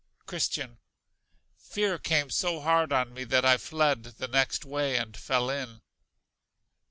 Christian. 0.25 0.79
Fear 1.59 1.99
came 1.99 2.31
so 2.31 2.59
hard 2.59 2.91
on 2.91 3.13
me 3.13 3.23
that 3.25 3.45
I 3.45 3.57
fled 3.59 4.01
the 4.01 4.27
next 4.27 4.65
way 4.65 4.97
and 4.97 5.15
fell 5.15 5.51
in. 5.51 5.83